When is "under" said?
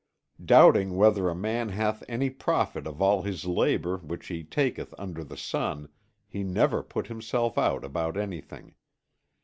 4.97-5.23